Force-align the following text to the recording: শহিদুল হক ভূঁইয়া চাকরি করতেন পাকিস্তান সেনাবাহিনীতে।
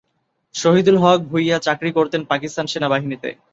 শহিদুল 0.55 0.97
হক 0.97 1.19
ভূঁইয়া 1.29 1.57
চাকরি 1.59 1.91
করতেন 1.97 2.21
পাকিস্তান 2.25 2.65
সেনাবাহিনীতে। 2.67 3.29